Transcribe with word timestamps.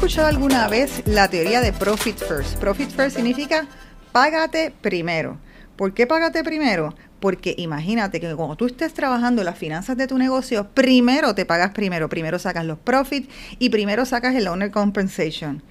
escuchado 0.00 0.28
alguna 0.28 0.66
vez 0.66 1.02
la 1.04 1.28
teoría 1.28 1.60
de 1.60 1.74
Profit 1.74 2.16
First? 2.16 2.56
Profit 2.56 2.88
First 2.88 3.16
significa 3.16 3.66
págate 4.12 4.72
primero. 4.80 5.36
¿Por 5.76 5.92
qué 5.92 6.06
págate 6.06 6.42
primero? 6.42 6.94
Porque 7.20 7.54
imagínate 7.58 8.18
que 8.18 8.34
cuando 8.34 8.56
tú 8.56 8.64
estés 8.64 8.94
trabajando 8.94 9.44
las 9.44 9.58
finanzas 9.58 9.98
de 9.98 10.06
tu 10.06 10.16
negocio, 10.16 10.68
primero 10.68 11.34
te 11.34 11.44
pagas 11.44 11.72
primero. 11.72 12.08
Primero 12.08 12.38
sacas 12.38 12.64
los 12.64 12.78
profits 12.78 13.28
y 13.58 13.68
primero 13.68 14.06
sacas 14.06 14.34
el 14.34 14.48
owner 14.48 14.70
compensation. 14.70 15.62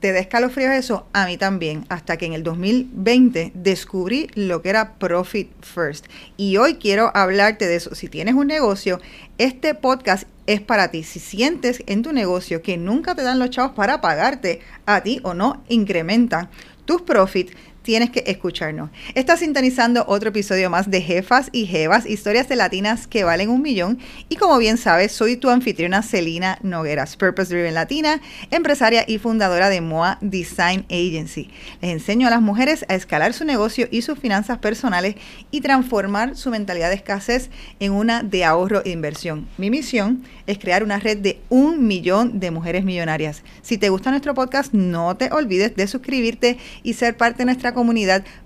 ¿Te 0.00 0.12
da 0.12 0.18
escalofríos 0.18 0.72
eso? 0.72 1.06
A 1.12 1.26
mí 1.26 1.36
también, 1.36 1.84
hasta 1.90 2.16
que 2.16 2.26
en 2.26 2.32
el 2.32 2.42
2020 2.42 3.52
descubrí 3.54 4.30
lo 4.34 4.62
que 4.62 4.70
era 4.70 4.94
Profit 4.94 5.48
First. 5.60 6.06
Y 6.36 6.56
hoy 6.56 6.74
quiero 6.74 7.12
hablarte 7.14 7.68
de 7.68 7.76
eso. 7.76 7.94
Si 7.94 8.08
tienes 8.08 8.34
un 8.34 8.48
negocio, 8.48 9.00
este 9.38 9.74
podcast 9.74 10.24
es 10.52 10.60
para 10.60 10.90
ti. 10.90 11.04
Si 11.04 11.20
sientes 11.20 11.84
en 11.86 12.02
tu 12.02 12.12
negocio 12.12 12.60
que 12.60 12.76
nunca 12.76 13.14
te 13.14 13.22
dan 13.22 13.38
los 13.38 13.50
chavos 13.50 13.72
para 13.72 14.00
pagarte 14.00 14.60
a 14.84 15.00
ti 15.00 15.20
o 15.22 15.32
no 15.32 15.62
incrementan 15.68 16.50
tus 16.84 17.02
profits, 17.02 17.52
tienes 17.90 18.10
que 18.10 18.22
escucharnos. 18.28 18.88
Estás 19.16 19.40
sintonizando 19.40 20.04
otro 20.06 20.28
episodio 20.28 20.70
más 20.70 20.92
de 20.92 21.02
Jefas 21.02 21.48
y 21.50 21.66
Jevas, 21.66 22.06
historias 22.06 22.48
de 22.48 22.54
latinas 22.54 23.08
que 23.08 23.24
valen 23.24 23.50
un 23.50 23.62
millón. 23.62 23.98
Y 24.28 24.36
como 24.36 24.58
bien 24.58 24.76
sabes, 24.76 25.10
soy 25.10 25.36
tu 25.36 25.50
anfitriona 25.50 26.04
Celina 26.04 26.60
Nogueras, 26.62 27.16
Purpose 27.16 27.52
Driven 27.52 27.74
Latina, 27.74 28.20
empresaria 28.52 29.04
y 29.08 29.18
fundadora 29.18 29.68
de 29.70 29.80
MOA 29.80 30.18
Design 30.20 30.84
Agency. 30.88 31.50
Les 31.80 31.90
enseño 31.90 32.28
a 32.28 32.30
las 32.30 32.40
mujeres 32.40 32.84
a 32.88 32.94
escalar 32.94 33.32
su 33.32 33.44
negocio 33.44 33.88
y 33.90 34.02
sus 34.02 34.20
finanzas 34.20 34.58
personales 34.58 35.16
y 35.50 35.60
transformar 35.60 36.36
su 36.36 36.50
mentalidad 36.50 36.90
de 36.90 36.94
escasez 36.94 37.50
en 37.80 37.90
una 37.90 38.22
de 38.22 38.44
ahorro 38.44 38.84
e 38.84 38.90
inversión. 38.90 39.48
Mi 39.58 39.68
misión 39.68 40.22
es 40.46 40.60
crear 40.60 40.84
una 40.84 41.00
red 41.00 41.18
de 41.18 41.40
un 41.48 41.88
millón 41.88 42.38
de 42.38 42.52
mujeres 42.52 42.84
millonarias. 42.84 43.42
Si 43.62 43.78
te 43.78 43.88
gusta 43.88 44.12
nuestro 44.12 44.34
podcast, 44.34 44.72
no 44.72 45.16
te 45.16 45.32
olvides 45.32 45.74
de 45.74 45.88
suscribirte 45.88 46.56
y 46.84 46.94
ser 46.94 47.16
parte 47.16 47.38
de 47.38 47.46
nuestra 47.46 47.72
comunidad 47.72 47.79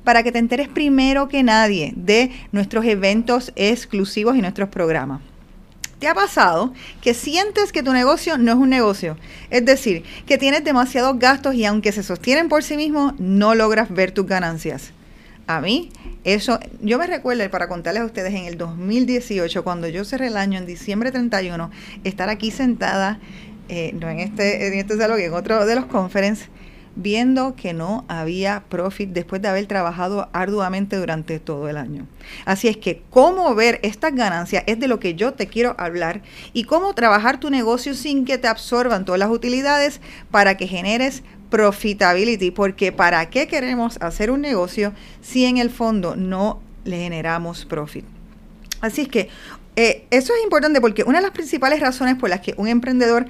para 0.05 0.23
que 0.23 0.33
te 0.33 0.39
enteres 0.39 0.69
primero 0.69 1.29
que 1.29 1.43
nadie 1.43 1.93
de 1.97 2.31
nuestros 2.53 2.85
eventos 2.85 3.53
exclusivos 3.57 4.37
y 4.37 4.41
nuestros 4.41 4.69
programas. 4.69 5.21
¿Te 5.99 6.09
ha 6.09 6.15
pasado 6.15 6.75
que 7.01 7.15
sientes 7.15 7.73
que 7.73 7.83
tu 7.83 7.93
negocio 7.93 8.37
no 8.37 8.53
es 8.53 8.59
un 8.59 8.69
negocio? 8.69 9.17
Es 9.51 9.65
decir, 9.65 10.03
que 10.27 10.37
tienes 10.37 10.65
demasiados 10.65 11.19
gastos 11.19 11.55
y 11.55 11.65
aunque 11.65 11.93
se 11.93 12.03
sostienen 12.03 12.49
por 12.49 12.63
sí 12.63 12.77
mismos, 12.77 13.15
no 13.19 13.55
logras 13.55 13.91
ver 13.91 14.13
tus 14.13 14.27
ganancias. 14.27 14.93
A 15.47 15.61
mí, 15.61 15.91
eso, 16.25 16.59
yo 16.81 16.99
me 16.99 17.07
recuerdo 17.07 17.49
para 17.51 17.69
contarles 17.69 18.03
a 18.03 18.07
ustedes 18.07 18.35
en 18.35 18.47
el 18.47 18.57
2018, 18.57 19.63
cuando 19.63 19.89
yo 19.89 20.05
cerré 20.05 20.29
el 20.29 20.37
año 20.37 20.59
en 20.59 20.67
diciembre 20.67 21.11
31, 21.11 21.71
estar 22.03 22.29
aquí 22.29 22.51
sentada, 22.51 23.19
eh, 23.69 23.95
no 23.99 24.09
en 24.09 24.21
este, 24.21 24.67
en 24.67 24.75
este 24.75 24.97
salón, 24.97 25.21
en 25.21 25.33
otro 25.33 25.65
de 25.65 25.75
los 25.75 25.87
conferences, 25.87 26.49
viendo 26.97 27.55
que 27.57 27.73
no 27.73 28.05
había 28.09 28.65
profit 28.69 29.11
después 29.11 29.43
de 29.43 29.49
haber 29.49 29.67
trabajado 29.67 30.29
arduamente 30.33 30.97
durante 30.97 31.39
todo 31.39 31.69
el 31.69 31.77
año. 31.77 32.07
Así 32.45 32.69
es 32.69 32.77
que 32.77 33.03
cómo 33.11 33.55
ver 33.55 33.81
estas 33.83 34.15
ganancias 34.15 34.65
es 34.67 34.79
de 34.79 34.89
lo 34.89 35.01
que 35.01 35.15
yo 35.15 35.35
te 35.35 35.47
quiero 35.47 35.75
hablar 35.79 36.23
y 36.53 36.65
cómo 36.65 36.95
trabajar 36.95 37.41
tu 37.41 37.51
negocio 37.51 37.95
sin 37.95 38.25
que 38.25 38.39
te 38.39 38.49
absorban 38.49 39.05
todas 39.05 39.19
las 39.19 39.31
utilidades 39.31 40.01
para 40.31 40.57
que 40.57 40.67
generes 40.67 41.23
profitability, 41.51 42.51
porque 42.51 42.93
¿para 42.93 43.31
qué 43.31 43.47
queremos 43.47 43.99
hacer 44.01 44.31
un 44.31 44.41
negocio 44.41 44.93
si 45.21 45.45
en 45.45 45.59
el 45.59 45.71
fondo 45.71 46.17
no 46.17 46.61
le 46.85 46.99
generamos 46.99 47.65
profit? 47.65 48.05
Así 48.81 49.03
es 49.03 49.09
que 49.09 49.29
eh, 49.77 50.07
eso 50.11 50.33
es 50.37 50.45
importante 50.45 50.81
porque 50.81 51.03
una 51.05 51.19
de 51.19 51.23
las 51.23 51.33
principales 51.33 51.81
razones 51.81 52.17
por 52.17 52.29
las 52.29 52.41
que 52.41 52.55
un 52.57 52.69
emprendedor 52.69 53.27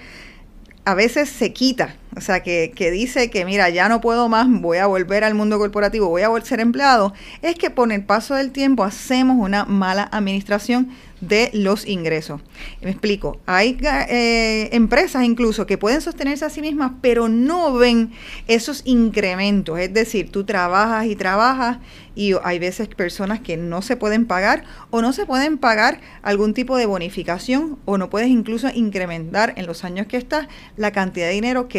a 0.84 0.94
veces 0.94 1.28
se 1.30 1.52
quita, 1.52 1.96
o 2.16 2.20
sea, 2.20 2.42
que, 2.42 2.72
que, 2.74 2.90
dice 2.90 3.30
que 3.30 3.44
mira, 3.44 3.70
ya 3.70 3.88
no 3.88 4.00
puedo 4.00 4.28
más, 4.28 4.46
voy 4.48 4.78
a 4.78 4.86
volver 4.86 5.24
al 5.24 5.34
mundo 5.34 5.58
corporativo, 5.58 6.08
voy 6.08 6.22
a 6.22 6.28
volver 6.28 6.42
a 6.44 6.46
ser 6.46 6.60
empleado, 6.60 7.12
es 7.42 7.56
que 7.56 7.70
por 7.70 7.90
el 7.92 8.04
paso 8.04 8.34
del 8.34 8.52
tiempo 8.52 8.84
hacemos 8.84 9.36
una 9.38 9.64
mala 9.64 10.08
administración 10.10 10.90
de 11.28 11.50
los 11.52 11.86
ingresos. 11.86 12.40
Me 12.82 12.90
explico, 12.90 13.40
hay 13.46 13.78
eh, 13.82 14.68
empresas 14.72 15.24
incluso 15.24 15.66
que 15.66 15.78
pueden 15.78 16.00
sostenerse 16.00 16.44
a 16.44 16.50
sí 16.50 16.60
mismas, 16.60 16.92
pero 17.00 17.28
no 17.28 17.72
ven 17.74 18.12
esos 18.46 18.82
incrementos. 18.84 19.78
Es 19.78 19.92
decir, 19.92 20.30
tú 20.30 20.44
trabajas 20.44 21.06
y 21.06 21.16
trabajas 21.16 21.78
y 22.14 22.34
hay 22.44 22.58
veces 22.58 22.88
personas 22.88 23.40
que 23.40 23.56
no 23.56 23.82
se 23.82 23.96
pueden 23.96 24.26
pagar 24.26 24.64
o 24.90 25.02
no 25.02 25.12
se 25.12 25.26
pueden 25.26 25.58
pagar 25.58 26.00
algún 26.22 26.54
tipo 26.54 26.76
de 26.76 26.86
bonificación 26.86 27.78
o 27.84 27.98
no 27.98 28.10
puedes 28.10 28.28
incluso 28.28 28.68
incrementar 28.72 29.54
en 29.56 29.66
los 29.66 29.84
años 29.84 30.06
que 30.06 30.16
estás 30.16 30.46
la 30.76 30.92
cantidad 30.92 31.26
de 31.26 31.32
dinero 31.32 31.68
que 31.68 31.78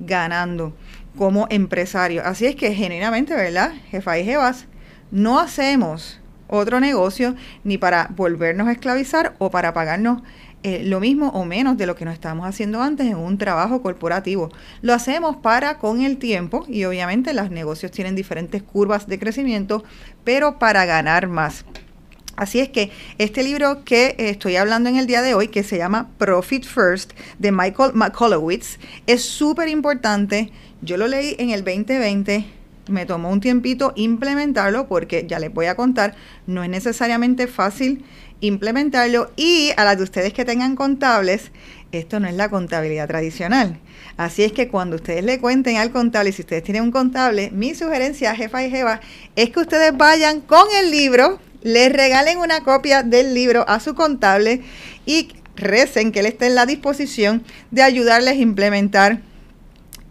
ganando 0.00 0.74
como 1.16 1.46
empresario. 1.50 2.22
Así 2.24 2.46
es 2.46 2.56
que 2.56 2.74
genuinamente, 2.74 3.34
¿verdad? 3.34 3.72
Jefa 3.90 4.18
y 4.18 4.24
jefas, 4.24 4.66
no 5.10 5.38
hacemos 5.38 6.20
otro 6.48 6.80
negocio 6.80 7.34
ni 7.62 7.78
para 7.78 8.08
volvernos 8.16 8.68
a 8.68 8.72
esclavizar 8.72 9.34
o 9.38 9.50
para 9.50 9.72
pagarnos 9.72 10.22
eh, 10.62 10.82
lo 10.82 10.98
mismo 10.98 11.28
o 11.28 11.44
menos 11.44 11.76
de 11.76 11.86
lo 11.86 11.94
que 11.94 12.06
nos 12.06 12.14
estábamos 12.14 12.46
haciendo 12.46 12.80
antes 12.80 13.06
en 13.06 13.16
un 13.16 13.36
trabajo 13.36 13.82
corporativo. 13.82 14.48
Lo 14.80 14.94
hacemos 14.94 15.36
para 15.36 15.78
con 15.78 16.00
el 16.00 16.16
tiempo 16.16 16.64
y 16.68 16.84
obviamente 16.84 17.34
los 17.34 17.50
negocios 17.50 17.92
tienen 17.92 18.14
diferentes 18.14 18.62
curvas 18.62 19.06
de 19.06 19.18
crecimiento, 19.18 19.84
pero 20.24 20.58
para 20.58 20.86
ganar 20.86 21.26
más. 21.26 21.66
Así 22.36 22.60
es 22.60 22.68
que 22.68 22.90
este 23.18 23.42
libro 23.42 23.84
que 23.84 24.14
estoy 24.18 24.56
hablando 24.56 24.88
en 24.88 24.96
el 24.96 25.06
día 25.06 25.22
de 25.22 25.34
hoy, 25.34 25.48
que 25.48 25.62
se 25.62 25.78
llama 25.78 26.10
Profit 26.18 26.64
First, 26.64 27.12
de 27.38 27.52
Michael 27.52 27.92
McCollowitz, 27.94 28.78
es 29.06 29.22
súper 29.22 29.68
importante. 29.68 30.50
Yo 30.82 30.96
lo 30.96 31.06
leí 31.06 31.36
en 31.38 31.50
el 31.50 31.64
2020 31.64 32.44
me 32.88 33.06
tomó 33.06 33.30
un 33.30 33.40
tiempito 33.40 33.92
implementarlo 33.96 34.88
porque 34.88 35.26
ya 35.26 35.38
les 35.38 35.52
voy 35.52 35.66
a 35.66 35.74
contar, 35.74 36.14
no 36.46 36.62
es 36.62 36.68
necesariamente 36.68 37.46
fácil 37.46 38.04
implementarlo 38.40 39.30
y 39.36 39.70
a 39.76 39.84
las 39.84 39.96
de 39.96 40.04
ustedes 40.04 40.32
que 40.32 40.44
tengan 40.44 40.76
contables, 40.76 41.50
esto 41.92 42.20
no 42.20 42.28
es 42.28 42.34
la 42.34 42.50
contabilidad 42.50 43.08
tradicional. 43.08 43.78
Así 44.16 44.42
es 44.42 44.52
que 44.52 44.68
cuando 44.68 44.96
ustedes 44.96 45.24
le 45.24 45.40
cuenten 45.40 45.76
al 45.76 45.90
contable, 45.90 46.32
si 46.32 46.42
ustedes 46.42 46.62
tienen 46.62 46.82
un 46.82 46.90
contable, 46.90 47.50
mi 47.52 47.74
sugerencia, 47.74 48.34
jefa 48.34 48.64
y 48.64 48.70
jefa, 48.70 49.00
es 49.34 49.50
que 49.50 49.60
ustedes 49.60 49.96
vayan 49.96 50.40
con 50.40 50.66
el 50.78 50.90
libro, 50.90 51.38
les 51.64 51.92
regalen 51.92 52.38
una 52.38 52.60
copia 52.62 53.02
del 53.02 53.34
libro 53.34 53.68
a 53.68 53.80
su 53.80 53.96
contable 53.96 54.62
y 55.06 55.30
recen 55.56 56.12
que 56.12 56.20
él 56.20 56.26
esté 56.26 56.46
en 56.46 56.54
la 56.54 56.66
disposición 56.66 57.42
de 57.72 57.82
ayudarles 57.82 58.34
a 58.34 58.36
implementar 58.36 59.20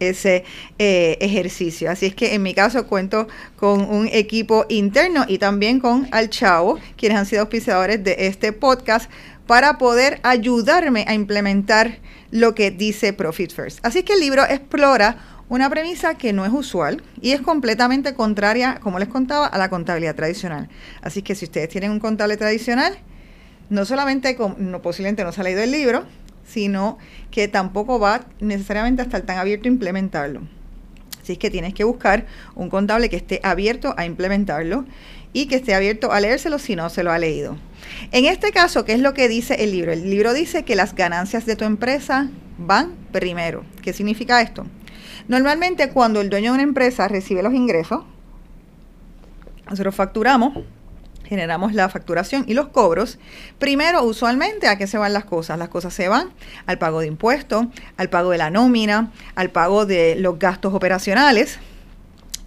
ese 0.00 0.44
eh, 0.78 1.16
ejercicio. 1.20 1.90
Así 1.90 2.06
es 2.06 2.14
que 2.14 2.34
en 2.34 2.42
mi 2.42 2.54
caso 2.54 2.86
cuento 2.86 3.28
con 3.56 3.88
un 3.88 4.08
equipo 4.12 4.66
interno 4.68 5.24
y 5.28 5.38
también 5.38 5.80
con 5.80 6.08
Al 6.10 6.28
Chavo, 6.28 6.78
quienes 6.96 7.18
han 7.18 7.26
sido 7.26 7.42
auspiciadores 7.42 8.02
de 8.02 8.16
este 8.26 8.52
podcast, 8.52 9.10
para 9.46 9.78
poder 9.78 10.20
ayudarme 10.22 11.04
a 11.06 11.14
implementar 11.14 11.98
lo 12.30 12.54
que 12.54 12.70
dice 12.70 13.12
Profit 13.12 13.52
First. 13.52 13.78
Así 13.82 14.02
que 14.02 14.14
el 14.14 14.20
libro 14.20 14.42
explora 14.42 15.33
una 15.48 15.68
premisa 15.68 16.14
que 16.14 16.32
no 16.32 16.44
es 16.44 16.52
usual 16.52 17.02
y 17.20 17.32
es 17.32 17.40
completamente 17.40 18.14
contraria, 18.14 18.80
como 18.80 18.98
les 18.98 19.08
contaba, 19.08 19.46
a 19.46 19.58
la 19.58 19.68
contabilidad 19.68 20.14
tradicional. 20.14 20.68
Así 21.02 21.22
que 21.22 21.34
si 21.34 21.44
ustedes 21.44 21.68
tienen 21.68 21.90
un 21.90 22.00
contable 22.00 22.36
tradicional, 22.36 22.96
no 23.70 23.84
solamente 23.84 24.36
no, 24.58 24.82
posiblemente 24.82 25.24
no 25.24 25.32
se 25.32 25.40
ha 25.40 25.44
leído 25.44 25.62
el 25.62 25.70
libro, 25.70 26.04
sino 26.46 26.98
que 27.30 27.48
tampoco 27.48 27.98
va 27.98 28.22
necesariamente 28.40 29.02
a 29.02 29.04
estar 29.04 29.22
tan 29.22 29.38
abierto 29.38 29.68
a 29.68 29.72
implementarlo. 29.72 30.42
Así 31.22 31.36
que 31.36 31.50
tienes 31.50 31.72
que 31.72 31.84
buscar 31.84 32.26
un 32.54 32.68
contable 32.68 33.08
que 33.08 33.16
esté 33.16 33.40
abierto 33.42 33.94
a 33.96 34.04
implementarlo 34.04 34.84
y 35.32 35.46
que 35.46 35.56
esté 35.56 35.74
abierto 35.74 36.12
a 36.12 36.20
leérselo 36.20 36.58
si 36.58 36.76
no 36.76 36.90
se 36.90 37.02
lo 37.02 37.12
ha 37.12 37.18
leído. 37.18 37.56
En 38.12 38.26
este 38.26 38.52
caso, 38.52 38.84
¿qué 38.84 38.92
es 38.92 39.00
lo 39.00 39.14
que 39.14 39.28
dice 39.28 39.64
el 39.64 39.72
libro? 39.72 39.92
El 39.92 40.08
libro 40.08 40.34
dice 40.34 40.64
que 40.64 40.76
las 40.76 40.94
ganancias 40.94 41.46
de 41.46 41.56
tu 41.56 41.64
empresa 41.64 42.28
van 42.58 42.94
primero. 43.10 43.64
¿Qué 43.82 43.92
significa 43.92 44.42
esto? 44.42 44.66
Normalmente 45.28 45.90
cuando 45.90 46.20
el 46.20 46.30
dueño 46.30 46.52
de 46.52 46.54
una 46.54 46.62
empresa 46.62 47.08
recibe 47.08 47.42
los 47.42 47.54
ingresos, 47.54 48.04
nosotros 49.66 49.94
facturamos 49.94 50.58
generamos 51.24 51.74
la 51.74 51.88
facturación 51.88 52.44
y 52.46 52.54
los 52.54 52.68
cobros. 52.68 53.18
Primero, 53.58 54.02
usualmente, 54.04 54.68
¿a 54.68 54.78
qué 54.78 54.86
se 54.86 54.98
van 54.98 55.12
las 55.12 55.24
cosas? 55.24 55.58
Las 55.58 55.68
cosas 55.68 55.94
se 55.94 56.08
van 56.08 56.30
al 56.66 56.78
pago 56.78 57.00
de 57.00 57.06
impuestos, 57.06 57.66
al 57.96 58.10
pago 58.10 58.30
de 58.30 58.38
la 58.38 58.50
nómina, 58.50 59.10
al 59.34 59.50
pago 59.50 59.86
de 59.86 60.16
los 60.16 60.38
gastos 60.38 60.74
operacionales. 60.74 61.58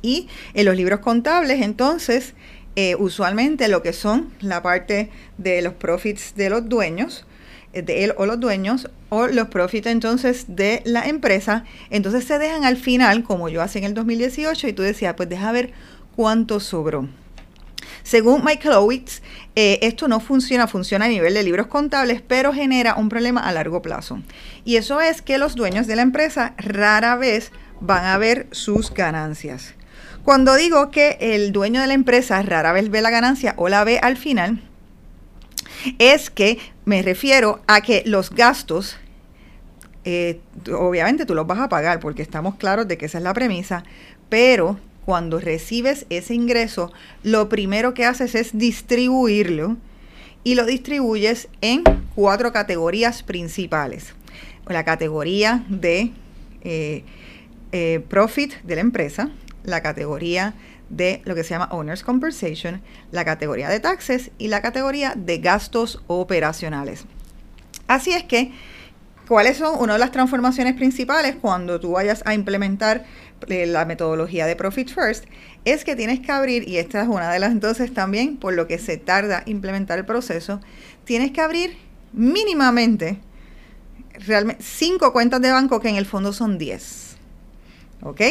Y 0.02 0.30
en 0.54 0.66
los 0.66 0.76
libros 0.76 1.00
contables, 1.00 1.62
entonces, 1.62 2.34
eh, 2.76 2.96
usualmente 2.96 3.68
lo 3.68 3.82
que 3.82 3.94
son 3.94 4.32
la 4.40 4.62
parte 4.62 5.10
de 5.38 5.62
los 5.62 5.74
profits 5.74 6.36
de 6.36 6.50
los 6.50 6.70
dueños, 6.70 7.26
de 7.74 8.04
él 8.04 8.14
o 8.18 8.26
los 8.26 8.40
dueños, 8.40 8.90
o 9.10 9.28
los 9.28 9.48
profits 9.50 9.88
entonces 9.88 10.46
de 10.48 10.82
la 10.86 11.08
empresa, 11.08 11.64
entonces 11.90 12.26
se 12.26 12.40
dejan 12.40 12.66
al 12.66 12.78
final, 12.78 13.24
como 13.24 13.50
yo 13.50 13.62
hacía 13.62 13.80
en 13.80 13.86
el 13.86 13.94
2018, 13.94 14.68
y 14.68 14.74
tú 14.74 14.82
decías, 14.82 15.14
pues 15.16 15.30
deja 15.30 15.52
ver 15.52 15.72
cuánto 16.16 16.60
sobró. 16.60 17.08
Según 18.04 18.44
Michael 18.46 18.76
Owitz, 18.76 19.22
eh, 19.56 19.80
esto 19.82 20.08
no 20.08 20.20
funciona, 20.20 20.68
funciona 20.68 21.06
a 21.06 21.10
nivel 21.10 21.34
de 21.34 21.44
libros 21.44 21.68
contables, 21.68 22.22
pero 22.22 22.54
genera 22.54 22.96
un 22.96 23.10
problema 23.10 23.42
a 23.42 23.52
largo 23.52 23.82
plazo. 23.82 24.22
Y 24.64 24.78
eso 24.78 25.02
es 25.02 25.22
que 25.22 25.38
los 25.38 25.56
dueños 25.56 25.88
de 25.88 25.98
la 25.98 26.04
empresa 26.04 26.54
rara 26.58 27.18
vez 27.18 27.52
van 27.82 28.06
a 28.06 28.18
ver 28.18 28.48
sus 28.52 28.94
ganancias. 28.94 29.74
Cuando 30.24 30.56
digo 30.56 30.90
que 30.90 31.18
el 31.20 31.52
dueño 31.52 31.82
de 31.82 31.88
la 31.88 31.94
empresa 31.94 32.42
rara 32.42 32.72
vez 32.72 32.90
ve 32.90 33.02
la 33.02 33.10
ganancia 33.10 33.54
o 33.58 33.70
la 33.70 33.84
ve 33.84 34.00
al 34.02 34.18
final, 34.18 34.62
es 36.00 36.30
que 36.30 36.60
me 36.88 37.02
refiero 37.02 37.60
a 37.68 37.82
que 37.82 38.02
los 38.06 38.30
gastos, 38.30 38.96
eh, 40.06 40.40
obviamente 40.72 41.26
tú 41.26 41.36
los 41.36 41.46
vas 41.46 41.60
a 41.60 41.68
pagar 41.68 42.00
porque 42.00 42.22
estamos 42.22 42.56
claros 42.56 42.88
de 42.88 42.98
que 42.98 43.08
esa 43.08 43.18
es 43.18 43.26
la 43.26 43.34
premisa, 43.34 43.84
pero 44.30 44.80
cuando 45.04 45.38
recibes 45.42 46.06
ese 46.10 46.34
ingreso, 46.34 46.94
lo 47.24 47.50
primero 47.50 47.94
que 47.94 48.06
haces 48.06 48.36
es 48.36 48.58
distribuirlo 48.58 49.76
y 50.46 50.56
lo 50.56 50.66
distribuyes 50.66 51.50
en 51.60 51.84
cuatro 52.16 52.54
categorías 52.54 53.22
principales. 53.22 54.14
La 54.66 54.86
categoría 54.86 55.66
de 55.68 56.14
eh, 56.62 57.04
eh, 57.74 58.02
profit 58.08 58.54
de 58.62 58.76
la 58.76 58.82
empresa, 58.82 59.30
la 59.66 59.84
categoría 59.84 60.54
de 60.90 61.22
lo 61.26 61.36
que 61.36 61.44
se 61.44 61.52
llama 61.52 61.70
Owner's 61.72 62.04
Compensation, 62.04 62.82
la 63.12 63.26
categoría 63.26 63.70
de 63.70 63.80
taxes 63.80 64.32
y 64.38 64.48
la 64.48 64.62
categoría 64.62 65.14
de 65.16 65.40
gastos 65.40 66.02
operacionales. 66.08 67.06
Así 67.88 68.12
es 68.12 68.24
que, 68.24 68.52
¿cuáles 69.28 69.58
son 69.58 69.80
una 69.80 69.94
de 69.94 70.00
las 70.00 70.12
transformaciones 70.12 70.76
principales 70.76 71.36
cuando 71.40 71.80
tú 71.80 71.92
vayas 71.94 72.24
a 72.26 72.34
implementar 72.34 73.06
la 73.48 73.86
metodología 73.86 74.46
de 74.46 74.56
Profit 74.56 74.90
First 74.90 75.26
es 75.64 75.84
que 75.84 75.96
tienes 75.96 76.20
que 76.20 76.32
abrir, 76.32 76.68
y 76.68 76.78
esta 76.78 77.02
es 77.02 77.08
una 77.08 77.32
de 77.32 77.40
las 77.40 77.52
entonces 77.52 77.94
también, 77.94 78.38
por 78.38 78.54
lo 78.54 78.68
que 78.68 78.80
se 78.80 78.98
tarda 78.98 79.44
implementar 79.46 80.00
el 80.00 80.06
proceso, 80.06 80.60
tienes 81.04 81.32
que 81.32 81.42
abrir 81.42 81.78
mínimamente 82.14 83.20
realmente 84.26 84.64
cinco 84.64 85.14
cuentas 85.14 85.42
de 85.42 85.52
banco 85.52 85.80
que 85.80 85.90
en 85.90 85.96
el 85.96 86.06
fondo 86.06 86.34
son 86.34 86.58
10. 86.58 87.18
¿Ok? 88.02 88.22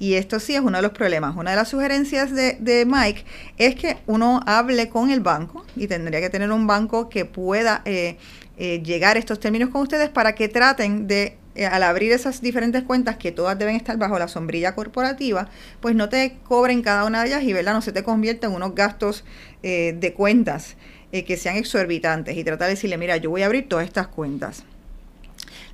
Y 0.00 0.14
esto 0.14 0.38
sí 0.38 0.54
es 0.54 0.60
uno 0.60 0.78
de 0.78 0.82
los 0.82 0.92
problemas. 0.92 1.36
Una 1.36 1.50
de 1.50 1.56
las 1.56 1.68
sugerencias 1.68 2.32
de, 2.32 2.56
de, 2.60 2.86
Mike 2.86 3.24
es 3.56 3.74
que 3.74 3.98
uno 4.06 4.40
hable 4.46 4.88
con 4.88 5.10
el 5.10 5.20
banco 5.20 5.64
y 5.74 5.88
tendría 5.88 6.20
que 6.20 6.30
tener 6.30 6.52
un 6.52 6.66
banco 6.68 7.08
que 7.08 7.24
pueda 7.24 7.82
eh, 7.84 8.16
eh, 8.60 8.82
llegar 8.82 9.14
a 9.14 9.20
estos 9.20 9.38
términos 9.38 9.70
con 9.70 9.82
ustedes 9.82 10.08
para 10.08 10.34
que 10.34 10.48
traten 10.48 11.06
de 11.06 11.36
eh, 11.54 11.64
al 11.64 11.84
abrir 11.84 12.10
esas 12.10 12.40
diferentes 12.40 12.82
cuentas 12.82 13.16
que 13.16 13.30
todas 13.30 13.56
deben 13.56 13.76
estar 13.76 13.96
bajo 13.96 14.18
la 14.18 14.26
sombrilla 14.26 14.74
corporativa, 14.74 15.48
pues 15.80 15.94
no 15.94 16.08
te 16.08 16.38
cobren 16.42 16.82
cada 16.82 17.04
una 17.04 17.22
de 17.22 17.28
ellas 17.28 17.44
y 17.44 17.52
¿verdad? 17.52 17.72
no 17.72 17.82
se 17.82 17.92
te 17.92 18.02
convierta 18.02 18.48
en 18.48 18.54
unos 18.54 18.74
gastos 18.74 19.24
eh, 19.62 19.96
de 19.98 20.12
cuentas 20.12 20.76
que 21.10 21.38
sean 21.38 21.56
exorbitantes 21.56 22.36
y 22.36 22.44
tratar 22.44 22.66
de 22.66 22.74
decirle, 22.74 22.98
mira, 22.98 23.16
yo 23.16 23.30
voy 23.30 23.42
a 23.42 23.46
abrir 23.46 23.66
todas 23.66 23.86
estas 23.86 24.08
cuentas. 24.08 24.64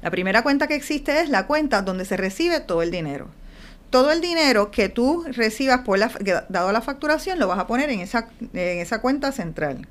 La 0.01 0.13
primera 0.13 0.43
cuenta 0.43 0.69
que 0.69 0.77
existe 0.77 1.21
es 1.21 1.29
la 1.29 1.49
cuenta 1.49 1.83
donde 1.83 2.05
se 2.05 2.17
recibe 2.17 2.61
todo 2.61 2.83
el 2.83 2.93
dinero. 2.93 3.29
Todo 3.95 4.11
el 4.11 4.21
dinero 4.21 4.73
que 4.73 4.89
tú 4.89 5.25
recibas 5.29 5.83
por 5.83 6.01
la, 6.01 6.11
dado 6.49 6.73
la 6.73 6.81
facturación 6.81 7.39
lo 7.39 7.47
vas 7.47 7.61
a 7.61 7.69
poner 7.69 7.91
en 7.91 8.01
esa, 8.01 8.27
en 8.53 8.81
esa 8.81 9.01
cuenta 9.01 9.31
central. 9.31 9.87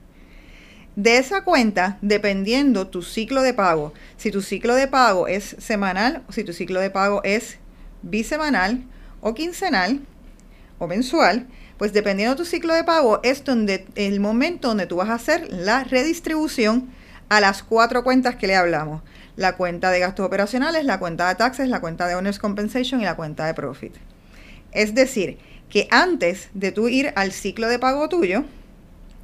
De 0.97 1.15
esa 1.19 1.45
cuenta, 1.45 1.99
dependiendo 2.01 2.87
tu 2.87 3.01
ciclo 3.01 3.41
de 3.41 3.53
pago, 3.53 3.93
si 4.17 4.29
tu 4.29 4.41
ciclo 4.41 4.75
de 4.75 4.89
pago 4.89 5.29
es 5.29 5.55
semanal 5.57 6.21
si 6.31 6.43
tu 6.43 6.51
ciclo 6.51 6.81
de 6.81 6.89
pago 6.89 7.21
es 7.23 7.59
bisemanal 8.01 8.83
o 9.21 9.33
quincenal 9.33 10.01
o 10.79 10.87
mensual, 10.87 11.47
pues 11.77 11.93
dependiendo 11.93 12.35
de 12.35 12.43
tu 12.43 12.45
ciclo 12.45 12.73
de 12.73 12.83
pago 12.83 13.21
es 13.23 13.45
donde 13.45 13.85
el 13.95 14.19
momento 14.19 14.67
donde 14.67 14.85
tú 14.85 14.97
vas 14.97 15.11
a 15.11 15.13
hacer 15.13 15.47
la 15.49 15.85
redistribución 15.85 16.89
a 17.29 17.39
las 17.39 17.63
cuatro 17.63 18.03
cuentas 18.03 18.35
que 18.35 18.47
le 18.47 18.57
hablamos. 18.57 19.01
La 19.35 19.55
cuenta 19.55 19.91
de 19.91 19.99
gastos 19.99 20.25
operacionales, 20.25 20.85
la 20.85 20.99
cuenta 20.99 21.27
de 21.27 21.35
taxes, 21.35 21.69
la 21.69 21.81
cuenta 21.81 22.07
de 22.07 22.15
Owners 22.15 22.39
Compensation 22.39 23.01
y 23.01 23.05
la 23.05 23.15
cuenta 23.15 23.45
de 23.45 23.53
profit. 23.53 23.95
Es 24.71 24.93
decir, 24.95 25.37
que 25.69 25.87
antes 25.91 26.49
de 26.53 26.71
tú 26.71 26.87
ir 26.87 27.13
al 27.15 27.31
ciclo 27.31 27.67
de 27.67 27.79
pago 27.79 28.09
tuyo, 28.09 28.43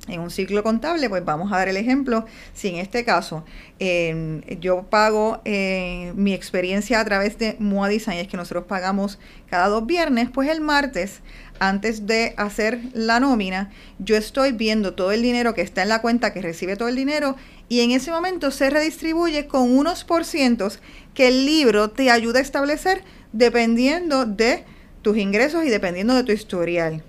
en 0.07 0.21
un 0.21 0.31
ciclo 0.31 0.63
contable, 0.63 1.09
pues 1.09 1.23
vamos 1.23 1.51
a 1.51 1.57
dar 1.57 1.67
el 1.67 1.77
ejemplo. 1.77 2.25
Si 2.53 2.69
en 2.69 2.75
este 2.75 3.06
caso 3.06 3.45
em, 3.79 4.41
yo 4.59 4.83
pago 4.83 5.41
eh, 5.45 6.13
mi 6.15 6.33
experiencia 6.33 7.00
a 7.00 7.05
través 7.05 7.38
de 7.38 7.55
MOA 7.59 7.89
Design, 7.89 8.17
es 8.17 8.27
que 8.27 8.38
nosotros 8.38 8.65
pagamos 8.65 9.19
cada 9.50 9.67
dos 9.67 9.85
viernes, 9.85 10.29
pues 10.33 10.50
el 10.50 10.62
martes, 10.62 11.21
antes 11.59 12.07
de 12.07 12.33
hacer 12.38 12.79
la 12.94 13.19
nómina, 13.19 13.71
yo 14.00 14.15
estoy 14.15 14.51
viendo 14.51 14.94
todo 14.94 15.12
el 15.12 15.21
dinero 15.21 15.53
que 15.53 15.62
está 15.62 15.83
en 15.83 15.89
la 15.89 16.01
cuenta 16.01 16.33
que 16.33 16.41
recibe 16.41 16.75
todo 16.75 16.88
el 16.88 16.95
dinero 16.95 17.35
y 17.69 17.81
en 17.81 17.92
ese 17.92 18.12
momento 18.12 18.51
se 18.51 18.69
redistribuye 18.71 19.48
con 19.48 19.77
unos 19.77 20.04
por 20.04 20.25
cientos 20.25 20.80
que 21.13 21.27
el 21.27 21.45
libro 21.45 21.92
te 21.92 22.10
ayuda 22.10 22.39
a 22.39 22.42
establecer 22.42 23.04
dependiendo 23.31 24.25
de 24.25 24.66
tus 25.04 25.18
ingresos 25.18 25.63
y 25.63 25.69
dependiendo 25.69 26.16
de 26.16 26.24
tu 26.24 26.31
historial. 26.31 27.04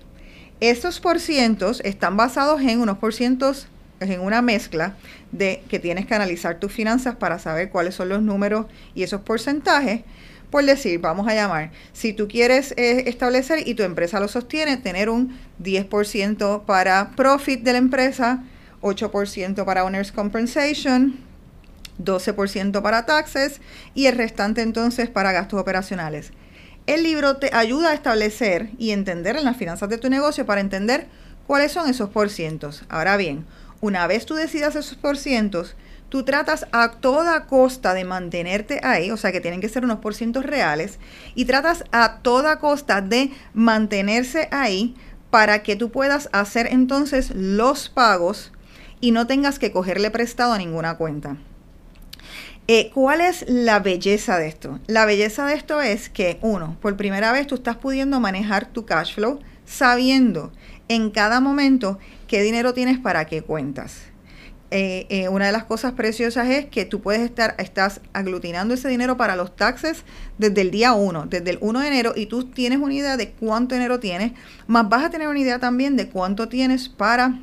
Estos 0.59 0.99
porcientos 0.99 1.81
están 1.83 2.15
basados 2.15 2.61
en 2.61 2.79
unos 2.79 2.99
porcientos, 2.99 3.67
en 3.99 4.21
una 4.21 4.43
mezcla 4.43 4.95
de 5.31 5.63
que 5.67 5.79
tienes 5.79 6.05
que 6.05 6.13
analizar 6.13 6.59
tus 6.59 6.71
finanzas 6.71 7.15
para 7.15 7.39
saber 7.39 7.71
cuáles 7.71 7.95
son 7.95 8.09
los 8.09 8.21
números 8.21 8.67
y 8.93 9.01
esos 9.01 9.21
porcentajes. 9.21 10.01
Por 10.51 10.63
decir, 10.65 10.99
vamos 10.99 11.27
a 11.27 11.33
llamar, 11.33 11.71
si 11.93 12.13
tú 12.13 12.27
quieres 12.27 12.73
eh, 12.77 13.05
establecer 13.07 13.67
y 13.67 13.73
tu 13.73 13.83
empresa 13.83 14.19
lo 14.19 14.27
sostiene, 14.27 14.77
tener 14.77 15.09
un 15.09 15.39
10% 15.63 16.65
para 16.65 17.11
profit 17.15 17.63
de 17.63 17.71
la 17.71 17.77
empresa, 17.77 18.43
8% 18.81 19.65
para 19.65 19.83
Owners 19.83 20.11
Compensation, 20.11 21.19
12% 22.03 22.81
para 22.81 23.05
taxes 23.05 23.61
y 23.93 24.07
el 24.07 24.17
restante 24.17 24.61
entonces 24.61 25.09
para 25.09 25.31
gastos 25.31 25.59
operacionales. 25.59 26.31
El 26.87 27.03
libro 27.03 27.37
te 27.37 27.53
ayuda 27.53 27.91
a 27.91 27.93
establecer 27.93 28.71
y 28.77 28.91
entender 28.91 29.35
en 29.35 29.45
las 29.45 29.57
finanzas 29.57 29.89
de 29.89 29.97
tu 29.97 30.09
negocio 30.09 30.45
para 30.45 30.61
entender 30.61 31.07
cuáles 31.45 31.71
son 31.71 31.89
esos 31.89 32.09
porcientos. 32.09 32.83
Ahora 32.89 33.17
bien, 33.17 33.45
una 33.81 34.07
vez 34.07 34.25
tú 34.25 34.33
decidas 34.33 34.75
esos 34.75 34.97
porcientos, 34.97 35.75
tú 36.09 36.23
tratas 36.23 36.65
a 36.71 36.91
toda 36.91 37.45
costa 37.45 37.93
de 37.93 38.03
mantenerte 38.03 38.79
ahí, 38.83 39.11
o 39.11 39.17
sea 39.17 39.31
que 39.31 39.41
tienen 39.41 39.61
que 39.61 39.69
ser 39.69 39.85
unos 39.85 39.99
porcientos 39.99 40.45
reales, 40.45 40.99
y 41.35 41.45
tratas 41.45 41.83
a 41.91 42.19
toda 42.21 42.59
costa 42.59 43.01
de 43.01 43.31
mantenerse 43.53 44.47
ahí 44.51 44.95
para 45.29 45.63
que 45.63 45.75
tú 45.75 45.91
puedas 45.91 46.29
hacer 46.33 46.67
entonces 46.67 47.31
los 47.33 47.89
pagos 47.89 48.51
y 49.01 49.11
no 49.11 49.27
tengas 49.27 49.59
que 49.59 49.71
cogerle 49.71 50.11
prestado 50.11 50.53
a 50.53 50.57
ninguna 50.57 50.95
cuenta. 50.95 51.37
Eh, 52.67 52.91
¿Cuál 52.93 53.19
es 53.19 53.43
la 53.49 53.79
belleza 53.79 54.37
de 54.37 54.47
esto? 54.47 54.79
La 54.87 55.05
belleza 55.05 55.45
de 55.45 55.55
esto 55.55 55.81
es 55.81 56.09
que, 56.09 56.37
uno, 56.41 56.77
por 56.79 56.95
primera 56.95 57.31
vez 57.31 57.47
tú 57.47 57.55
estás 57.55 57.75
pudiendo 57.75 58.19
manejar 58.19 58.67
tu 58.67 58.85
cash 58.85 59.15
flow 59.15 59.39
sabiendo 59.65 60.51
en 60.87 61.09
cada 61.09 61.41
momento 61.41 61.99
qué 62.27 62.41
dinero 62.41 62.73
tienes 62.73 62.99
para 62.99 63.25
qué 63.25 63.41
cuentas. 63.41 64.03
Eh, 64.73 65.05
eh, 65.09 65.27
una 65.27 65.47
de 65.47 65.51
las 65.51 65.65
cosas 65.65 65.93
preciosas 65.93 66.47
es 66.47 66.65
que 66.65 66.85
tú 66.85 67.01
puedes 67.01 67.21
estar, 67.23 67.55
estás 67.57 67.99
aglutinando 68.13 68.73
ese 68.73 68.87
dinero 68.87 69.17
para 69.17 69.35
los 69.35 69.53
taxes 69.53 70.03
desde 70.37 70.61
el 70.61 70.71
día 70.71 70.93
1, 70.93 71.25
desde 71.25 71.49
el 71.49 71.57
1 71.59 71.79
de 71.81 71.87
enero, 71.87 72.13
y 72.15 72.27
tú 72.27 72.45
tienes 72.45 72.79
una 72.79 72.93
idea 72.93 73.17
de 73.17 73.31
cuánto 73.31 73.75
dinero 73.75 73.99
tienes, 73.99 74.31
más 74.67 74.87
vas 74.87 75.03
a 75.03 75.09
tener 75.09 75.27
una 75.27 75.39
idea 75.39 75.59
también 75.59 75.97
de 75.97 76.07
cuánto 76.07 76.47
tienes 76.47 76.87
para 76.87 77.39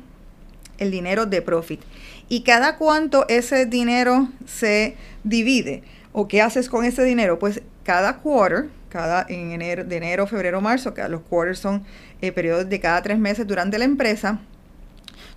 el 0.79 0.91
dinero 0.91 1.25
de 1.25 1.41
profit. 1.41 1.81
Y 2.27 2.41
cada 2.41 2.77
cuánto 2.77 3.27
ese 3.27 3.65
dinero 3.65 4.29
se 4.45 4.95
divide 5.23 5.83
o 6.11 6.27
qué 6.27 6.41
haces 6.41 6.69
con 6.69 6.85
ese 6.85 7.03
dinero, 7.03 7.39
pues 7.39 7.61
cada 7.83 8.17
quarter, 8.17 8.69
cada 8.89 9.25
en 9.29 9.51
enero, 9.51 9.83
de 9.83 9.97
enero, 9.97 10.27
febrero, 10.27 10.61
marzo, 10.61 10.93
que 10.93 11.07
los 11.07 11.21
quarters 11.21 11.59
son 11.59 11.83
eh, 12.21 12.31
periodos 12.31 12.67
de 12.67 12.79
cada 12.79 13.01
tres 13.01 13.19
meses 13.19 13.45
durante 13.47 13.77
la 13.77 13.85
empresa, 13.85 14.39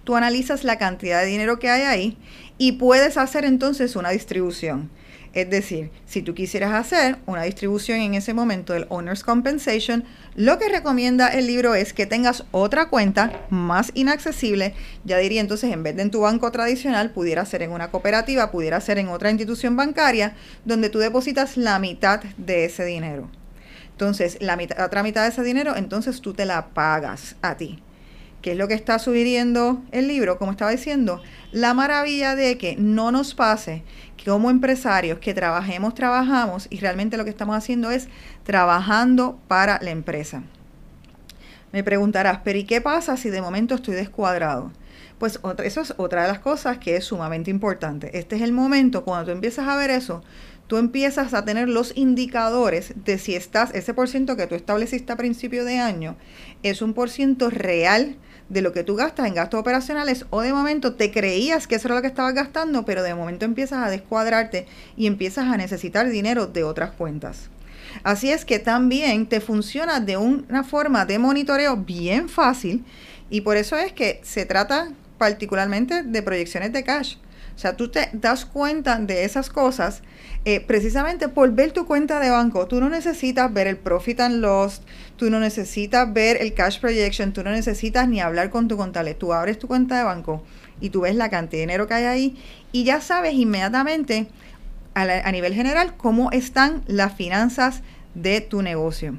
tú 0.05 0.17
analizas 0.17 0.65
la 0.65 0.79
cantidad 0.79 1.21
de 1.21 1.27
dinero 1.27 1.59
que 1.59 1.71
hay 1.71 1.83
ahí 1.83 2.17
y 2.59 2.73
puedes 2.73 3.17
hacer 3.17 3.45
entonces 3.45 3.97
una 3.97 4.11
distribución. 4.11 4.91
Es 5.33 5.49
decir, 5.49 5.91
si 6.05 6.21
tú 6.21 6.35
quisieras 6.35 6.75
hacer 6.75 7.17
una 7.25 7.43
distribución 7.43 8.01
en 8.01 8.15
ese 8.15 8.35
momento 8.35 8.75
del 8.75 8.87
Owner's 8.91 9.25
Compensation, 9.25 10.05
lo 10.35 10.59
que 10.59 10.69
recomienda 10.69 11.29
el 11.29 11.47
libro 11.47 11.75
es 11.75 11.95
que 11.95 12.05
tengas 12.05 12.45
otra 12.51 12.91
cuenta 12.91 13.47
más 13.49 13.93
inaccesible. 13.95 14.75
Ya 15.05 15.17
diría 15.17 15.41
entonces, 15.41 15.73
en 15.73 15.83
vez 15.83 15.97
de 15.97 16.03
en 16.03 16.11
tu 16.11 16.21
banco 16.21 16.53
tradicional, 16.53 17.13
pudiera 17.13 17.47
ser 17.47 17.63
en 17.63 17.71
una 17.71 17.91
cooperativa, 17.91 18.51
pudiera 18.51 18.79
ser 18.83 18.99
en 18.99 19.09
otra 19.09 19.31
institución 19.31 19.75
bancaria, 19.75 20.35
donde 20.67 20.91
tú 20.91 20.99
depositas 20.99 21.57
la 21.57 21.79
mitad 21.79 22.23
de 22.37 22.67
ese 22.67 22.85
dinero. 22.85 23.31
Entonces, 23.93 24.37
la, 24.41 24.57
mitad, 24.57 24.85
otra 24.85 25.03
mitad 25.03 25.23
de 25.23 25.29
ese 25.29 25.43
dinero, 25.43 25.77
entonces 25.77 26.21
tú 26.21 26.35
te 26.35 26.45
la 26.45 26.69
pagas 26.75 27.37
a 27.41 27.57
ti. 27.57 27.83
¿Qué 28.43 28.53
es 28.53 28.59
lo 28.59 28.67
que 28.67 28.75
está 28.75 28.99
sugiriendo 28.99 29.85
el 29.93 30.09
libro? 30.09 30.37
Como 30.37 30.51
estaba 30.51 30.73
diciendo, 30.73 31.23
la 31.53 31.75
maravilla 31.75 32.35
de 32.35 32.59
que 32.59 32.75
no 32.77 33.13
nos 33.13 33.35
pase 33.35 33.85
que 34.12 34.12
como 34.25 34.51
empresarios 34.51 35.19
que 35.19 35.35
trabajemos, 35.35 35.95
trabajamos 35.95 36.67
y 36.71 36.79
realmente 36.79 37.17
lo 37.17 37.25
que 37.25 37.31
estamos 37.31 37.57
haciendo 37.57 37.91
es 37.91 38.09
trabajando 38.45 39.39
para 39.49 39.79
la 39.83 39.91
empresa. 39.91 40.43
Me 41.73 41.83
preguntarás, 41.83 42.41
pero 42.45 42.59
¿y 42.59 42.65
qué 42.65 42.81
pasa 42.81 43.17
si 43.17 43.31
de 43.31 43.41
momento 43.41 43.75
estoy 43.75 43.95
descuadrado? 43.95 44.73
Pues 45.19 45.39
otra, 45.43 45.65
eso 45.65 45.81
es 45.81 45.95
otra 45.97 46.23
de 46.23 46.29
las 46.29 46.41
cosas 46.41 46.79
que 46.79 46.97
es 46.97 47.05
sumamente 47.05 47.51
importante. 47.51 48.19
Este 48.19 48.37
es 48.37 48.43
el 48.43 48.53
momento 48.53 49.05
cuando 49.05 49.27
tú 49.27 49.31
empiezas 49.33 49.69
a 49.69 49.77
ver 49.77 49.91
eso, 49.91 50.23
tú 50.67 50.77
empiezas 50.77 51.33
a 51.33 51.45
tener 51.45 51.69
los 51.69 51.97
indicadores 51.97 52.93
de 53.05 53.19
si 53.19 53.35
estás, 53.35 53.75
ese 53.75 53.95
por 53.95 54.09
ciento 54.09 54.37
que 54.37 54.47
tú 54.47 54.55
estableciste 54.55 55.13
a 55.13 55.17
principio 55.17 55.65
de 55.65 55.79
año, 55.79 56.17
es 56.63 56.83
un 56.83 56.93
por 56.93 57.09
ciento 57.09 57.51
real 57.51 58.17
de 58.53 58.61
lo 58.61 58.73
que 58.73 58.85
tú 58.85 58.97
gastas 58.97 59.27
en 59.27 59.35
gastos 59.35 59.59
operacionales 59.59 60.27
o 60.31 60.43
de 60.43 60.53
momento 60.53 60.95
te 60.95 61.11
creías 61.11 61.67
que 61.67 61.77
eso 61.77 61.89
era 61.89 61.95
lo 61.97 62.03
que 62.03 62.09
estabas 62.09 62.35
gastando, 62.35 62.85
pero 62.85 63.03
de 63.03 63.15
momento 63.15 63.45
empiezas 63.45 63.87
a 63.87 63.91
descuadrarte 63.91 64.67
y 64.97 65.07
empiezas 65.07 65.47
a 65.47 65.57
necesitar 65.57 66.09
dinero 66.09 66.47
de 66.47 66.63
otras 66.63 66.93
cuentas. 66.93 67.49
Así 68.05 68.31
es 68.31 68.45
que 68.45 68.59
también 68.59 69.27
te 69.27 69.41
funciona 69.41 70.01
de 70.01 70.17
una 70.17 70.65
forma 70.65 71.07
de 71.07 71.19
monitoreo 71.19 71.77
bien 71.77 72.29
fácil 72.29 72.85
y 73.31 73.41
por 73.41 73.57
eso 73.57 73.77
es 73.77 73.93
que 73.93 74.21
se 74.23 74.45
trata 74.45 74.91
particularmente 75.19 76.03
de 76.03 76.23
proyecciones 76.23 76.73
de 76.73 76.85
cash. 76.85 77.17
O 77.55 77.59
sea, 77.59 77.77
tú 77.77 77.89
te 77.89 78.09
das 78.13 78.45
cuenta 78.45 78.99
de 78.99 79.25
esas 79.25 79.51
cosas 79.51 80.03
eh, 80.45 80.61
precisamente 80.61 81.29
por 81.29 81.53
ver 81.53 81.73
tu 81.73 81.87
cuenta 81.87 82.19
de 82.19 82.31
banco. 82.31 82.67
Tú 82.67 82.81
no 82.81 82.89
necesitas 82.89 83.53
ver 83.53 83.67
el 83.67 83.77
profit 83.77 84.21
and 84.21 84.41
loss, 84.41 84.83
tú 85.17 85.31
no 85.31 85.39
necesitas 85.39 86.13
ver 86.13 86.39
el 86.41 86.55
cash 86.55 86.81
projection, 86.81 87.33
tú 87.33 87.45
no 87.45 87.51
necesitas 87.51 88.09
ni 88.09 88.21
hablar 88.21 88.51
con 88.51 88.69
tu 88.69 88.77
contable. 88.77 89.15
Tú 89.15 89.33
abres 89.33 89.59
tu 89.59 89.69
cuenta 89.69 89.99
de 89.99 90.05
banco 90.05 90.43
y 90.81 90.91
tú 90.91 91.03
ves 91.03 91.15
la 91.15 91.31
cantidad 91.31 91.59
de 91.59 91.67
dinero 91.67 91.87
que 91.87 91.95
hay 91.95 92.05
ahí 92.05 92.37
y 92.73 92.85
ya 92.85 93.01
sabes 93.01 93.35
inmediatamente 93.35 94.27
a, 94.95 95.03
a 95.03 95.33
nivel 95.33 95.55
general 95.55 95.97
cómo 95.97 96.31
están 96.33 96.83
las 96.87 97.15
finanzas 97.15 97.83
de 98.15 98.41
tu 98.41 98.63
negocio. 98.63 99.17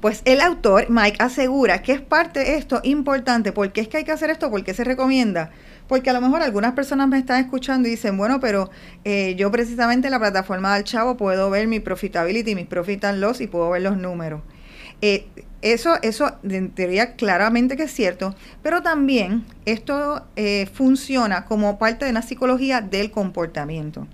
Pues 0.00 0.22
el 0.24 0.40
autor, 0.40 0.86
Mike, 0.90 1.16
asegura 1.20 1.82
que 1.82 1.92
es 1.92 2.00
parte 2.00 2.40
de 2.40 2.56
esto 2.56 2.80
importante. 2.84 3.52
¿Por 3.52 3.72
qué 3.72 3.80
es 3.80 3.88
que 3.88 3.98
hay 3.98 4.04
que 4.04 4.12
hacer 4.12 4.30
esto? 4.30 4.50
¿Por 4.50 4.64
qué 4.64 4.74
se 4.74 4.84
recomienda? 4.84 5.50
Porque 5.88 6.10
a 6.10 6.12
lo 6.12 6.20
mejor 6.20 6.42
algunas 6.42 6.72
personas 6.72 7.08
me 7.08 7.18
están 7.18 7.42
escuchando 7.42 7.88
y 7.88 7.92
dicen, 7.92 8.16
bueno, 8.16 8.40
pero 8.40 8.70
eh, 9.04 9.34
yo 9.36 9.50
precisamente 9.50 10.08
en 10.08 10.12
la 10.12 10.18
plataforma 10.18 10.74
del 10.74 10.84
Chavo 10.84 11.16
puedo 11.16 11.50
ver 11.50 11.66
mi 11.66 11.80
profitability, 11.80 12.54
mis 12.54 12.66
profit 12.66 13.04
and 13.04 13.20
loss 13.20 13.40
y 13.40 13.46
puedo 13.46 13.70
ver 13.70 13.82
los 13.82 13.96
números. 13.96 14.40
Eh, 15.02 15.26
eso, 15.60 15.96
eso 16.02 16.36
en 16.42 16.70
teoría 16.70 17.14
claramente 17.14 17.76
que 17.76 17.84
es 17.84 17.92
cierto, 17.92 18.34
pero 18.62 18.82
también 18.82 19.44
esto 19.64 20.26
eh, 20.36 20.68
funciona 20.72 21.46
como 21.46 21.78
parte 21.78 22.04
de 22.04 22.10
una 22.10 22.22
psicología 22.22 22.80
del 22.80 23.10
comportamiento. 23.10 24.06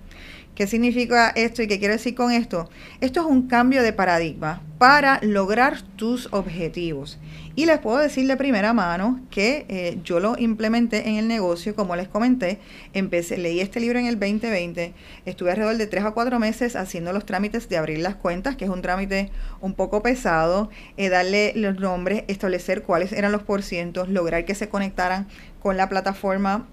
¿Qué 0.61 0.67
significa 0.67 1.31
esto 1.31 1.63
y 1.63 1.69
qué 1.69 1.79
quiero 1.79 1.95
decir 1.95 2.15
con 2.15 2.33
esto? 2.33 2.69
Esto 3.01 3.21
es 3.21 3.27
un 3.27 3.49
cambio 3.49 3.83
de 3.83 3.95
paradigma 3.95 4.61
para 4.77 5.19
lograr 5.23 5.81
tus 5.97 6.29
objetivos. 6.33 7.19
Y 7.57 7.65
les 7.65 7.79
puedo 7.79 7.97
decir 7.97 8.27
de 8.27 8.37
primera 8.37 8.75
mano 8.75 9.23
que 9.31 9.65
eh, 9.71 9.99
yo 10.05 10.21
lo 10.21 10.37
implementé 10.37 11.09
en 11.09 11.15
el 11.15 11.29
negocio, 11.29 11.75
como 11.75 11.97
les 11.97 12.09
comenté. 12.09 12.59
Empecé, 12.93 13.39
leí 13.39 13.61
este 13.61 13.81
libro 13.81 13.99
en 14.01 14.05
el 14.05 14.21
2020, 14.21 14.93
estuve 15.25 15.51
alrededor 15.51 15.79
de 15.79 15.87
tres 15.87 16.05
a 16.05 16.11
cuatro 16.11 16.39
meses 16.39 16.77
haciendo 16.77 17.15
los 17.15 17.25
trámites 17.25 17.71
de 17.71 17.79
abrir 17.79 18.01
las 18.01 18.17
cuentas, 18.17 18.57
que 18.57 18.67
es 18.67 18.71
un 18.71 18.83
trámite 18.83 19.31
un 19.63 19.73
poco 19.73 20.03
pesado, 20.03 20.69
eh, 20.99 21.09
darle 21.09 21.55
los 21.57 21.81
nombres, 21.81 22.25
establecer 22.29 22.83
cuáles 22.83 23.13
eran 23.13 23.33
los 23.33 23.45
porcientos, 23.45 24.11
lograr 24.11 24.45
que 24.45 24.55
se 24.55 24.69
conectaran 24.69 25.27
con 25.63 25.79
la 25.79 25.89
plataforma 25.89 26.69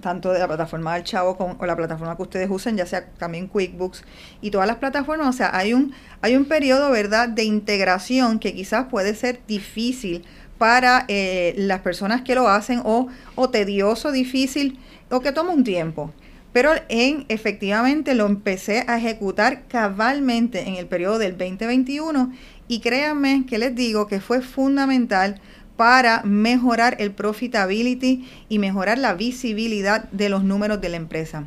tanto 0.00 0.32
de 0.32 0.38
la 0.38 0.46
plataforma 0.46 0.94
del 0.94 1.04
Chavo 1.04 1.36
como 1.36 1.56
o 1.58 1.66
la 1.66 1.76
plataforma 1.76 2.16
que 2.16 2.22
ustedes 2.22 2.48
usen, 2.50 2.76
ya 2.76 2.86
sea 2.86 3.06
también 3.18 3.46
QuickBooks 3.46 4.04
y 4.40 4.50
todas 4.50 4.66
las 4.66 4.76
plataformas, 4.76 5.28
o 5.28 5.32
sea, 5.32 5.56
hay 5.56 5.72
un, 5.72 5.92
hay 6.22 6.36
un 6.36 6.44
periodo, 6.44 6.90
¿verdad?, 6.90 7.28
de 7.28 7.44
integración 7.44 8.38
que 8.38 8.54
quizás 8.54 8.86
puede 8.86 9.14
ser 9.14 9.40
difícil 9.46 10.24
para 10.58 11.04
eh, 11.08 11.54
las 11.56 11.80
personas 11.80 12.22
que 12.22 12.34
lo 12.34 12.48
hacen 12.48 12.80
o, 12.84 13.08
o 13.34 13.50
tedioso, 13.50 14.12
difícil 14.12 14.78
o 15.10 15.20
que 15.20 15.32
toma 15.32 15.52
un 15.52 15.64
tiempo. 15.64 16.12
Pero 16.52 16.70
en 16.88 17.26
efectivamente 17.28 18.14
lo 18.14 18.24
empecé 18.24 18.84
a 18.88 18.96
ejecutar 18.96 19.64
cabalmente 19.68 20.66
en 20.66 20.76
el 20.76 20.86
periodo 20.86 21.18
del 21.18 21.36
2021 21.36 22.32
y 22.66 22.80
créanme 22.80 23.44
que 23.46 23.58
les 23.58 23.74
digo 23.74 24.06
que 24.06 24.20
fue 24.20 24.40
fundamental 24.40 25.38
para 25.76 26.22
mejorar 26.22 26.96
el 26.98 27.12
profitability 27.12 28.28
y 28.48 28.58
mejorar 28.58 28.98
la 28.98 29.14
visibilidad 29.14 30.08
de 30.10 30.28
los 30.28 30.42
números 30.42 30.80
de 30.80 30.88
la 30.88 30.96
empresa. 30.96 31.44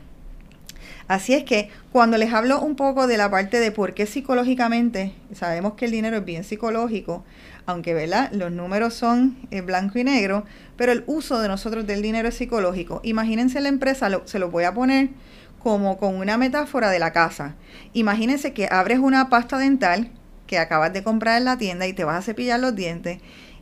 Así 1.08 1.34
es 1.34 1.44
que 1.44 1.70
cuando 1.92 2.20
les 2.20 2.32
hablo 2.34 2.62
un 2.62 2.76
poco 2.76 3.08
de 3.08 3.18
la 3.18 3.32
parte 3.32 3.60
de 3.60 3.72
por 3.72 3.96
qué 3.96 4.06
psicológicamente, 4.06 5.14
sabemos 5.34 5.74
que 5.74 5.86
el 5.86 5.92
dinero 5.92 6.18
es 6.18 6.26
bien 6.26 6.44
psicológico, 6.44 7.26
aunque 7.66 7.96
¿verdad? 7.96 8.32
los 8.32 8.52
números 8.52 8.94
son 8.94 9.36
en 9.50 9.66
blanco 9.66 9.98
y 9.98 10.04
negro, 10.04 10.46
pero 10.78 10.92
el 10.92 11.04
uso 11.08 11.40
de 11.42 11.48
nosotros 11.48 11.88
del 11.88 12.04
dinero 12.04 12.28
es 12.28 12.36
psicológico. 12.36 13.02
Imagínense 13.04 13.60
la 13.60 13.70
empresa, 13.70 14.08
se 14.26 14.38
lo 14.38 14.52
voy 14.52 14.66
a 14.66 14.74
poner 14.76 15.10
como 15.58 15.98
con 15.98 16.16
una 16.16 16.38
metáfora 16.38 16.92
de 16.92 17.00
la 17.00 17.12
casa. 17.12 17.56
Imagínense 17.94 18.54
que 18.54 18.68
abres 18.70 19.00
una 19.00 19.30
pasta 19.30 19.58
dental 19.58 20.12
que 20.46 20.60
acabas 20.60 20.94
de 20.94 21.04
comprar 21.04 21.38
en 21.38 21.46
la 21.46 21.58
tienda 21.58 21.88
y 21.88 21.94
te 21.94 22.04
vas 22.04 22.18
a 22.18 22.22
cepillar 22.22 22.60
los 22.60 22.76
dientes 22.76 23.20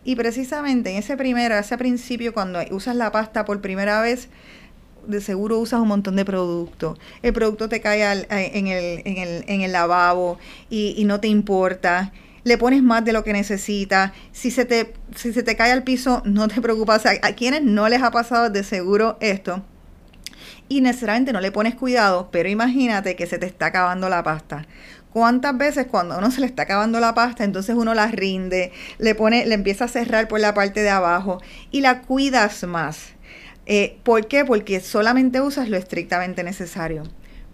y 0.07 0.15
precisamente 0.15 0.91
en 0.91 0.99
ese 0.99 1.17
primero, 1.17 1.57
ese 1.57 1.77
principio, 1.77 2.33
cuando 2.33 2.59
usas 2.71 2.95
la 2.95 3.11
pasta 3.11 3.43
por 3.43 3.59
primera 3.59 3.99
vez, 4.01 4.29
de 5.05 5.19
seguro 5.19 5.59
usas 5.59 5.81
un 5.81 5.89
montón 5.89 6.15
de 6.15 6.23
producto. 6.23 6.97
El 7.21 7.33
producto 7.33 7.67
te 7.67 7.81
cae 7.81 8.03
eh, 8.03 8.25
en, 8.53 8.67
el, 8.67 9.01
en, 9.03 9.17
el, 9.17 9.43
en, 9.47 9.61
el, 9.63 9.73
lavabo 9.73 10.39
y, 10.69 10.95
y, 10.97 11.03
no 11.03 11.19
te 11.19 11.27
importa. 11.27 12.13
Le 12.45 12.57
pones 12.57 12.81
más 12.83 13.03
de 13.03 13.11
lo 13.11 13.25
que 13.25 13.33
necesitas. 13.33 14.13
Si 14.31 14.49
se 14.49 14.63
te, 14.63 14.93
si 15.13 15.33
se 15.33 15.43
te 15.43 15.57
cae 15.57 15.73
al 15.73 15.83
piso, 15.83 16.21
no 16.23 16.47
te 16.47 16.61
preocupas. 16.61 17.05
a 17.05 17.33
quienes 17.33 17.63
no 17.63 17.89
les 17.89 18.01
ha 18.01 18.11
pasado 18.11 18.49
de 18.49 18.63
seguro 18.63 19.17
esto 19.19 19.61
y 20.69 20.81
necesariamente 20.81 21.33
no 21.33 21.41
le 21.41 21.51
pones 21.51 21.75
cuidado, 21.75 22.29
pero 22.31 22.49
imagínate 22.49 23.15
que 23.15 23.27
se 23.27 23.37
te 23.37 23.45
está 23.45 23.67
acabando 23.67 24.09
la 24.09 24.23
pasta. 24.23 24.65
¿Cuántas 25.11 25.57
veces 25.57 25.87
cuando 25.87 26.17
uno 26.17 26.29
se 26.29 26.41
le 26.41 26.47
está 26.47 26.63
acabando 26.63 26.99
la 26.99 27.13
pasta, 27.15 27.43
entonces 27.43 27.75
uno 27.75 27.93
la 27.93 28.07
rinde, 28.07 28.71
le 28.99 29.15
pone, 29.15 29.45
le 29.45 29.55
empieza 29.55 29.85
a 29.85 29.87
cerrar 29.87 30.27
por 30.27 30.39
la 30.39 30.53
parte 30.53 30.83
de 30.83 30.89
abajo 30.89 31.41
y 31.71 31.81
la 31.81 32.01
cuidas 32.01 32.63
más? 32.65 33.13
Eh, 33.65 33.97
¿Por 34.03 34.27
qué? 34.27 34.45
Porque 34.45 34.79
solamente 34.79 35.41
usas 35.41 35.69
lo 35.69 35.77
estrictamente 35.77 36.43
necesario. 36.43 37.03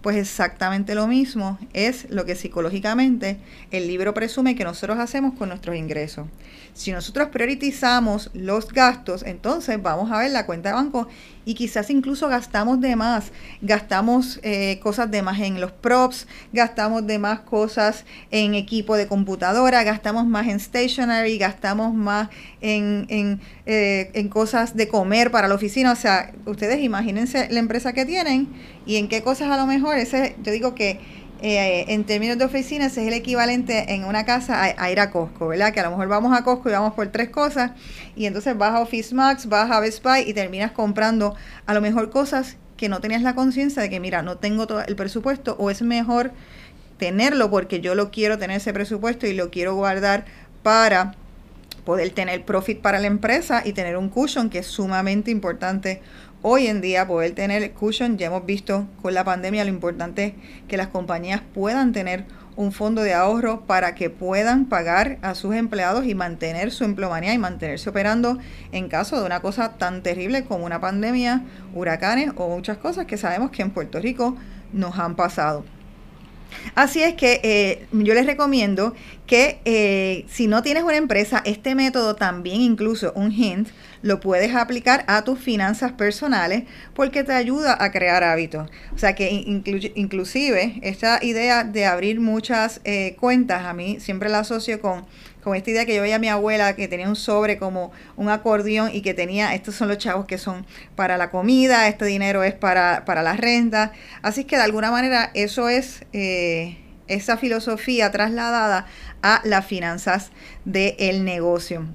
Pues 0.02 0.16
exactamente 0.16 0.94
lo 0.94 1.06
mismo 1.06 1.58
es 1.72 2.10
lo 2.10 2.26
que 2.26 2.36
psicológicamente 2.36 3.38
el 3.70 3.86
libro 3.86 4.12
presume 4.12 4.54
que 4.54 4.64
nosotros 4.64 4.98
hacemos 4.98 5.32
con 5.32 5.48
nuestros 5.48 5.76
ingresos. 5.76 6.26
Si 6.74 6.90
nosotros 6.90 7.28
priorizamos 7.28 8.30
los 8.34 8.72
gastos, 8.72 9.22
entonces 9.22 9.80
vamos 9.80 10.10
a 10.10 10.18
ver 10.18 10.32
la 10.32 10.44
cuenta 10.44 10.70
de 10.70 10.74
banco 10.74 11.06
y 11.44 11.54
quizás 11.54 11.88
incluso 11.88 12.28
gastamos 12.28 12.80
de 12.80 12.96
más, 12.96 13.30
gastamos 13.62 14.40
eh, 14.42 14.80
cosas 14.82 15.08
de 15.08 15.22
más 15.22 15.38
en 15.38 15.60
los 15.60 15.70
props, 15.70 16.26
gastamos 16.52 17.06
de 17.06 17.20
más 17.20 17.40
cosas 17.40 18.04
en 18.32 18.54
equipo 18.54 18.96
de 18.96 19.06
computadora, 19.06 19.84
gastamos 19.84 20.26
más 20.26 20.48
en 20.48 20.58
stationery, 20.58 21.38
gastamos 21.38 21.94
más 21.94 22.28
en, 22.60 23.06
en, 23.08 23.40
eh, 23.66 24.10
en 24.14 24.28
cosas 24.28 24.74
de 24.74 24.88
comer 24.88 25.30
para 25.30 25.46
la 25.46 25.54
oficina. 25.54 25.92
O 25.92 25.96
sea, 25.96 26.32
ustedes 26.44 26.80
imagínense 26.80 27.48
la 27.50 27.60
empresa 27.60 27.92
que 27.92 28.04
tienen 28.04 28.48
y 28.84 28.96
en 28.96 29.08
qué 29.08 29.22
cosas 29.22 29.48
a 29.48 29.56
lo 29.56 29.66
mejor, 29.66 29.96
ese, 29.96 30.34
yo 30.42 30.50
digo 30.50 30.74
que 30.74 30.98
eh, 31.46 31.92
en 31.92 32.04
términos 32.04 32.38
de 32.38 32.46
oficinas 32.46 32.96
es 32.96 33.06
el 33.06 33.12
equivalente 33.12 33.92
en 33.92 34.06
una 34.06 34.24
casa 34.24 34.62
a, 34.62 34.90
ir 34.90 34.98
a 34.98 35.10
Costco, 35.10 35.48
¿verdad? 35.48 35.74
Que 35.74 35.80
a 35.80 35.82
lo 35.82 35.90
mejor 35.90 36.08
vamos 36.08 36.34
a 36.34 36.42
Costco 36.42 36.70
y 36.70 36.72
vamos 36.72 36.94
por 36.94 37.08
tres 37.08 37.28
cosas 37.28 37.72
y 38.16 38.24
entonces 38.24 38.56
vas 38.56 38.72
a 38.72 38.80
Office 38.80 39.14
Max, 39.14 39.46
vas 39.46 39.70
a 39.70 39.78
Best 39.78 40.02
Buy 40.02 40.22
y 40.26 40.32
terminas 40.32 40.72
comprando 40.72 41.34
a 41.66 41.74
lo 41.74 41.82
mejor 41.82 42.08
cosas 42.08 42.56
que 42.78 42.88
no 42.88 43.02
tenías 43.02 43.20
la 43.20 43.34
conciencia 43.34 43.82
de 43.82 43.90
que, 43.90 44.00
mira, 44.00 44.22
no 44.22 44.38
tengo 44.38 44.66
todo 44.66 44.86
el 44.86 44.96
presupuesto 44.96 45.54
o 45.58 45.68
es 45.68 45.82
mejor 45.82 46.32
tenerlo 46.96 47.50
porque 47.50 47.82
yo 47.82 47.94
lo 47.94 48.10
quiero 48.10 48.38
tener 48.38 48.56
ese 48.56 48.72
presupuesto 48.72 49.26
y 49.26 49.34
lo 49.34 49.50
quiero 49.50 49.74
guardar 49.74 50.24
para 50.62 51.14
poder 51.84 52.10
tener 52.10 52.44
profit 52.44 52.80
para 52.80 52.98
la 52.98 53.06
empresa 53.06 53.62
y 53.64 53.72
tener 53.72 53.96
un 53.96 54.08
cushion 54.08 54.50
que 54.50 54.58
es 54.58 54.66
sumamente 54.66 55.30
importante 55.30 56.00
hoy 56.42 56.66
en 56.66 56.80
día 56.80 57.06
poder 57.06 57.32
tener 57.32 57.72
cushion, 57.72 58.18
ya 58.18 58.26
hemos 58.26 58.44
visto 58.44 58.86
con 59.00 59.14
la 59.14 59.24
pandemia 59.24 59.64
lo 59.64 59.70
importante 59.70 60.34
que 60.68 60.76
las 60.76 60.88
compañías 60.88 61.40
puedan 61.54 61.92
tener 61.92 62.26
un 62.56 62.70
fondo 62.70 63.02
de 63.02 63.14
ahorro 63.14 63.62
para 63.62 63.94
que 63.94 64.10
puedan 64.10 64.66
pagar 64.66 65.18
a 65.22 65.34
sus 65.34 65.54
empleados 65.54 66.06
y 66.06 66.14
mantener 66.14 66.70
su 66.70 66.84
empleomanía 66.84 67.32
y 67.32 67.38
mantenerse 67.38 67.90
operando 67.90 68.38
en 68.72 68.88
caso 68.88 69.18
de 69.18 69.26
una 69.26 69.40
cosa 69.40 69.78
tan 69.78 70.02
terrible 70.02 70.44
como 70.44 70.66
una 70.66 70.80
pandemia, 70.80 71.42
huracanes 71.74 72.32
o 72.36 72.48
muchas 72.48 72.76
cosas 72.76 73.06
que 73.06 73.16
sabemos 73.16 73.50
que 73.50 73.62
en 73.62 73.70
Puerto 73.70 73.98
Rico 73.98 74.36
nos 74.72 74.98
han 74.98 75.16
pasado. 75.16 75.64
Así 76.74 77.02
es 77.02 77.14
que 77.14 77.40
eh, 77.42 77.86
yo 77.92 78.14
les 78.14 78.26
recomiendo 78.26 78.94
que 79.26 79.60
eh, 79.64 80.26
si 80.28 80.46
no 80.46 80.62
tienes 80.62 80.82
una 80.82 80.96
empresa, 80.96 81.42
este 81.44 81.74
método 81.74 82.14
también 82.14 82.60
incluso 82.60 83.12
un 83.14 83.32
hint 83.32 83.68
lo 84.02 84.20
puedes 84.20 84.54
aplicar 84.54 85.02
a 85.08 85.24
tus 85.24 85.38
finanzas 85.38 85.92
personales 85.92 86.64
porque 86.92 87.24
te 87.24 87.32
ayuda 87.32 87.74
a 87.82 87.90
crear 87.90 88.22
hábitos. 88.22 88.68
O 88.94 88.98
sea 88.98 89.14
que 89.14 89.30
inclusive 89.94 90.78
esta 90.82 91.24
idea 91.24 91.64
de 91.64 91.86
abrir 91.86 92.20
muchas 92.20 92.82
eh, 92.84 93.16
cuentas, 93.18 93.64
a 93.64 93.72
mí 93.72 93.98
siempre 94.00 94.28
la 94.28 94.40
asocio 94.40 94.78
con, 94.78 95.06
con 95.42 95.56
esta 95.56 95.70
idea 95.70 95.86
que 95.86 95.94
yo 95.94 96.02
veía 96.02 96.16
a 96.16 96.18
mi 96.18 96.28
abuela 96.28 96.76
que 96.76 96.86
tenía 96.86 97.08
un 97.08 97.16
sobre 97.16 97.56
como 97.56 97.92
un 98.16 98.28
acordeón 98.28 98.90
y 98.92 99.00
que 99.00 99.14
tenía, 99.14 99.54
estos 99.54 99.74
son 99.74 99.88
los 99.88 99.96
chavos 99.96 100.26
que 100.26 100.36
son 100.36 100.66
para 100.96 101.16
la 101.16 101.30
comida, 101.30 101.88
este 101.88 102.04
dinero 102.04 102.42
es 102.42 102.52
para, 102.52 103.06
para 103.06 103.22
la 103.22 103.36
renta. 103.36 103.92
Así 104.20 104.44
que 104.44 104.56
de 104.56 104.62
alguna 104.62 104.90
manera 104.90 105.30
eso 105.32 105.70
es... 105.70 106.04
Eh, 106.12 106.76
esa 107.08 107.36
filosofía 107.36 108.10
trasladada 108.10 108.86
a 109.22 109.40
las 109.44 109.66
finanzas 109.66 110.30
del 110.64 111.24
negocio. 111.24 111.86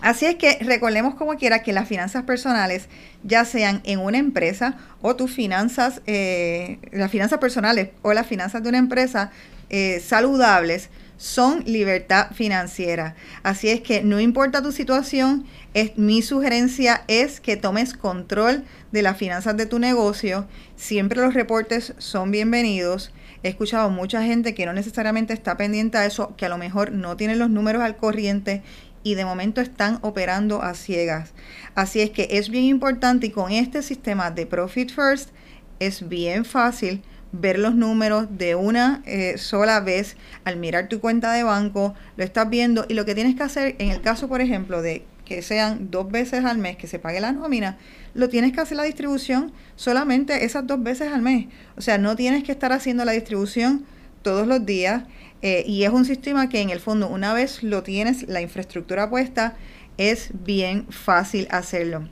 Así 0.00 0.26
es 0.26 0.36
que 0.36 0.58
recordemos 0.60 1.16
como 1.16 1.36
quiera 1.36 1.62
que 1.62 1.72
las 1.72 1.88
finanzas 1.88 2.22
personales, 2.22 2.88
ya 3.24 3.44
sean 3.44 3.80
en 3.84 3.98
una 3.98 4.18
empresa 4.18 4.76
o 5.02 5.16
tus 5.16 5.32
finanzas, 5.32 6.02
eh, 6.06 6.78
las 6.92 7.10
finanzas 7.10 7.40
personales 7.40 7.90
o 8.02 8.12
las 8.12 8.26
finanzas 8.26 8.62
de 8.62 8.68
una 8.68 8.78
empresa 8.78 9.32
eh, 9.70 10.00
saludables, 10.04 10.88
son 11.16 11.64
libertad 11.66 12.30
financiera. 12.32 13.16
Así 13.42 13.68
es 13.68 13.80
que 13.80 14.02
no 14.02 14.20
importa 14.20 14.62
tu 14.62 14.70
situación, 14.70 15.44
es, 15.74 15.98
mi 15.98 16.22
sugerencia 16.22 17.02
es 17.08 17.40
que 17.40 17.56
tomes 17.56 17.94
control 17.94 18.64
de 18.92 19.02
las 19.02 19.18
finanzas 19.18 19.56
de 19.56 19.66
tu 19.66 19.80
negocio. 19.80 20.46
Siempre 20.76 21.20
los 21.20 21.34
reportes 21.34 21.92
son 21.98 22.30
bienvenidos. 22.30 23.12
He 23.42 23.48
escuchado 23.48 23.90
mucha 23.90 24.22
gente 24.22 24.54
que 24.54 24.66
no 24.66 24.72
necesariamente 24.72 25.32
está 25.32 25.56
pendiente 25.56 25.98
a 25.98 26.06
eso, 26.06 26.34
que 26.36 26.46
a 26.46 26.48
lo 26.48 26.58
mejor 26.58 26.92
no 26.92 27.16
tiene 27.16 27.36
los 27.36 27.50
números 27.50 27.82
al 27.82 27.96
corriente 27.96 28.62
y 29.02 29.14
de 29.14 29.24
momento 29.24 29.60
están 29.60 29.98
operando 30.02 30.62
a 30.62 30.74
ciegas. 30.74 31.32
Así 31.74 32.00
es 32.00 32.10
que 32.10 32.28
es 32.30 32.50
bien 32.50 32.64
importante 32.64 33.28
y 33.28 33.30
con 33.30 33.52
este 33.52 33.82
sistema 33.82 34.30
de 34.30 34.46
Profit 34.46 34.90
First 34.90 35.30
es 35.78 36.08
bien 36.08 36.44
fácil 36.44 37.02
ver 37.32 37.58
los 37.58 37.74
números 37.74 38.26
de 38.30 38.54
una 38.54 39.02
eh, 39.04 39.36
sola 39.38 39.80
vez 39.80 40.16
al 40.44 40.56
mirar 40.56 40.88
tu 40.88 41.00
cuenta 41.00 41.32
de 41.32 41.42
banco, 41.42 41.94
lo 42.16 42.24
estás 42.24 42.48
viendo 42.48 42.86
y 42.88 42.94
lo 42.94 43.04
que 43.04 43.14
tienes 43.14 43.36
que 43.36 43.42
hacer 43.42 43.76
en 43.78 43.90
el 43.90 44.00
caso, 44.00 44.28
por 44.28 44.40
ejemplo, 44.40 44.82
de 44.82 45.04
que 45.28 45.42
sean 45.42 45.90
dos 45.90 46.10
veces 46.10 46.44
al 46.44 46.58
mes 46.58 46.76
que 46.76 46.86
se 46.86 46.98
pague 46.98 47.20
la 47.20 47.32
nómina, 47.32 47.76
lo 48.14 48.28
tienes 48.28 48.52
que 48.52 48.60
hacer 48.60 48.76
la 48.76 48.84
distribución 48.84 49.52
solamente 49.76 50.44
esas 50.44 50.66
dos 50.66 50.82
veces 50.82 51.12
al 51.12 51.22
mes. 51.22 51.46
O 51.76 51.82
sea, 51.82 51.98
no 51.98 52.16
tienes 52.16 52.42
que 52.42 52.52
estar 52.52 52.72
haciendo 52.72 53.04
la 53.04 53.12
distribución 53.12 53.84
todos 54.22 54.46
los 54.46 54.64
días 54.64 55.04
eh, 55.42 55.62
y 55.66 55.84
es 55.84 55.90
un 55.90 56.04
sistema 56.04 56.48
que 56.48 56.60
en 56.60 56.70
el 56.70 56.80
fondo 56.80 57.08
una 57.08 57.32
vez 57.32 57.62
lo 57.62 57.82
tienes, 57.82 58.26
la 58.28 58.40
infraestructura 58.40 59.08
puesta, 59.10 59.56
es 59.98 60.30
bien 60.32 60.86
fácil 60.88 61.46
hacerlo. 61.50 62.08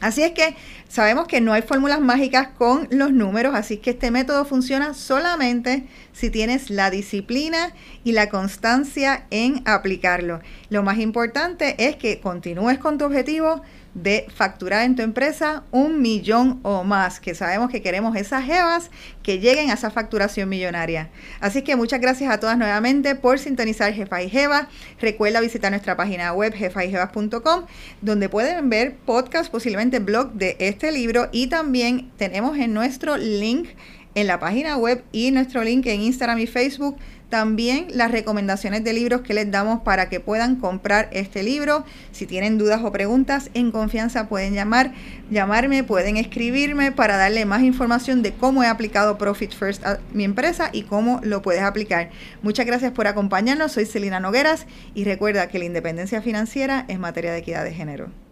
Así 0.00 0.22
es 0.22 0.30
que 0.30 0.54
sabemos 0.88 1.26
que 1.26 1.40
no 1.40 1.52
hay 1.52 1.62
fórmulas 1.62 2.00
mágicas 2.00 2.48
con 2.56 2.86
los 2.90 3.12
números, 3.12 3.54
así 3.54 3.78
que 3.78 3.90
este 3.90 4.12
método 4.12 4.44
funciona 4.44 4.94
solamente 4.94 5.86
si 6.12 6.30
tienes 6.30 6.70
la 6.70 6.90
disciplina 6.90 7.72
y 8.04 8.12
la 8.12 8.28
constancia 8.28 9.26
en 9.30 9.62
aplicarlo. 9.66 10.40
Lo 10.70 10.84
más 10.84 10.98
importante 10.98 11.74
es 11.78 11.96
que 11.96 12.20
continúes 12.20 12.78
con 12.78 12.96
tu 12.96 13.06
objetivo 13.06 13.62
de 14.02 14.26
facturar 14.34 14.84
en 14.84 14.96
tu 14.96 15.02
empresa 15.02 15.64
un 15.70 16.00
millón 16.00 16.60
o 16.62 16.84
más, 16.84 17.20
que 17.20 17.34
sabemos 17.34 17.70
que 17.70 17.82
queremos 17.82 18.16
esas 18.16 18.44
jevas 18.44 18.90
que 19.22 19.38
lleguen 19.38 19.70
a 19.70 19.74
esa 19.74 19.90
facturación 19.90 20.48
millonaria. 20.48 21.10
Así 21.40 21.62
que 21.62 21.76
muchas 21.76 22.00
gracias 22.00 22.32
a 22.32 22.40
todas 22.40 22.56
nuevamente 22.56 23.14
por 23.14 23.38
sintonizar 23.38 23.92
Jefa 23.92 24.22
y 24.22 24.30
Jeva. 24.30 24.68
Recuerda 25.00 25.40
visitar 25.40 25.70
nuestra 25.70 25.96
página 25.96 26.32
web 26.32 26.54
jefayjevas.com 26.54 27.66
donde 28.00 28.28
pueden 28.28 28.70
ver 28.70 28.96
podcast, 29.04 29.50
posiblemente 29.50 29.98
blog 29.98 30.32
de 30.32 30.56
este 30.58 30.92
libro 30.92 31.28
y 31.32 31.48
también 31.48 32.10
tenemos 32.16 32.56
en 32.58 32.74
nuestro 32.74 33.16
link 33.16 33.68
en 34.14 34.26
la 34.26 34.40
página 34.40 34.76
web 34.76 35.04
y 35.12 35.30
nuestro 35.30 35.62
link 35.62 35.86
en 35.86 36.00
Instagram 36.00 36.38
y 36.38 36.46
Facebook 36.46 36.96
también 37.28 37.88
las 37.90 38.10
recomendaciones 38.10 38.84
de 38.84 38.92
libros 38.92 39.20
que 39.20 39.34
les 39.34 39.50
damos 39.50 39.80
para 39.80 40.08
que 40.08 40.20
puedan 40.20 40.56
comprar 40.56 41.08
este 41.12 41.42
libro. 41.42 41.84
Si 42.12 42.26
tienen 42.26 42.58
dudas 42.58 42.80
o 42.82 42.92
preguntas, 42.92 43.50
en 43.54 43.70
confianza 43.70 44.28
pueden 44.28 44.54
llamar, 44.54 44.92
llamarme, 45.30 45.84
pueden 45.84 46.16
escribirme 46.16 46.92
para 46.92 47.16
darle 47.16 47.44
más 47.44 47.62
información 47.62 48.22
de 48.22 48.32
cómo 48.32 48.62
he 48.62 48.66
aplicado 48.66 49.18
Profit 49.18 49.52
First 49.52 49.84
a 49.84 50.00
mi 50.12 50.24
empresa 50.24 50.70
y 50.72 50.82
cómo 50.82 51.20
lo 51.22 51.42
puedes 51.42 51.62
aplicar. 51.62 52.10
Muchas 52.42 52.66
gracias 52.66 52.92
por 52.92 53.06
acompañarnos. 53.06 53.72
Soy 53.72 53.86
Celina 53.86 54.20
Nogueras 54.20 54.66
y 54.94 55.04
recuerda 55.04 55.48
que 55.48 55.58
la 55.58 55.66
independencia 55.66 56.22
financiera 56.22 56.84
es 56.88 56.98
materia 56.98 57.32
de 57.32 57.38
equidad 57.38 57.64
de 57.64 57.74
género. 57.74 58.27